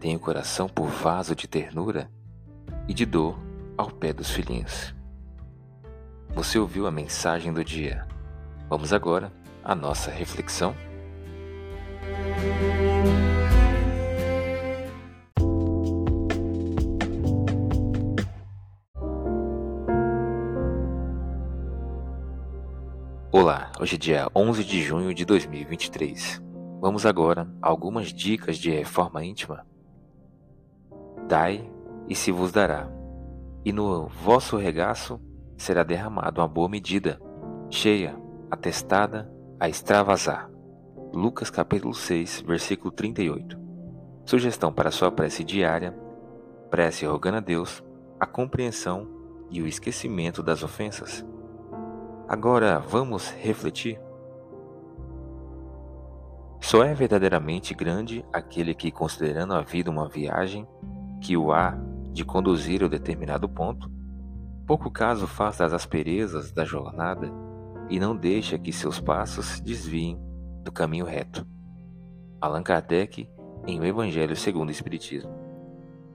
[0.00, 2.10] tem o coração por vaso de ternura
[2.88, 3.38] e de dor
[3.76, 4.94] ao pé dos filhinhos.
[6.30, 8.08] Você ouviu a mensagem do dia.
[8.66, 9.30] Vamos agora
[9.62, 10.74] à nossa reflexão.
[23.30, 26.40] Olá, hoje é dia 11 de junho de 2023.
[26.80, 29.69] Vamos agora a algumas dicas de reforma íntima
[31.30, 31.64] Dai
[32.08, 32.90] e se vos dará,
[33.64, 35.20] e no vosso regaço
[35.56, 37.20] será derramado uma boa medida,
[37.70, 38.16] cheia,
[38.50, 40.50] atestada, a extravasar.
[41.12, 43.56] Lucas capítulo 6, versículo 38.
[44.24, 45.96] Sugestão para sua prece diária:
[46.68, 47.80] prece rogando a Deus
[48.18, 49.06] a compreensão
[49.52, 51.24] e o esquecimento das ofensas.
[52.26, 54.00] Agora vamos refletir.
[56.60, 60.66] Só é verdadeiramente grande aquele que, considerando a vida uma viagem,
[61.20, 61.78] que o há
[62.12, 63.90] de conduzir a determinado ponto,
[64.66, 67.30] pouco caso faz das asperezas da jornada
[67.88, 70.18] e não deixa que seus passos se desviem
[70.64, 71.46] do caminho reto.
[72.40, 73.28] Allan Kardec,
[73.66, 75.30] em O Evangelho segundo o Espiritismo.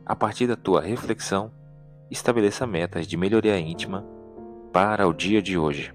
[0.06, 1.52] A partir da tua reflexão,
[2.12, 4.06] estabeleça metas de melhoria íntima
[4.74, 5.95] para o dia de hoje.